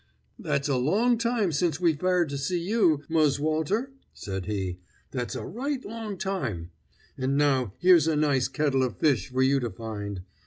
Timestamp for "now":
7.37-7.75